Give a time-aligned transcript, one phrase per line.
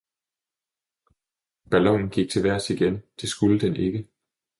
[1.71, 4.07] Ballonen gik til vejrs igen, det skulle den ikke.